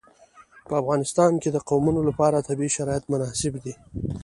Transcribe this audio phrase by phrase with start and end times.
[0.67, 3.73] په افغانستان کې د قومونه لپاره طبیعي شرایط مناسب دي.